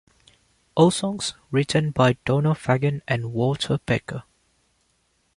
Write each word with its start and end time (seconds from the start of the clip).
All 0.73 0.89
songs 0.89 1.35
written 1.51 1.91
by 1.91 2.13
Donald 2.25 2.57
Fagen 2.57 3.01
and 3.07 3.31
Walter 3.33 3.77
Becker. 3.85 4.23